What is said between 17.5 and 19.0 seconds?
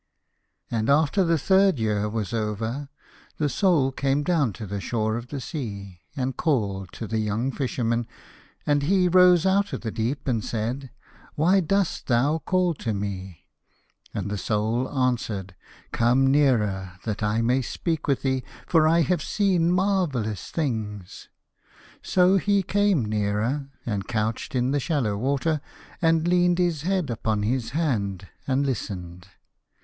speak with thee, for